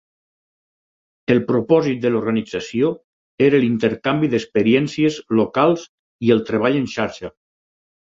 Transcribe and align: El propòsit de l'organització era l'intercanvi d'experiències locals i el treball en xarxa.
El 1.33 1.41
propòsit 1.51 1.99
de 2.05 2.11
l'organització 2.15 2.91
era 3.49 3.61
l'intercanvi 3.67 4.33
d'experiències 4.35 5.23
locals 5.45 5.89
i 6.31 6.37
el 6.39 6.47
treball 6.53 6.85
en 6.85 6.95
xarxa. 6.99 7.37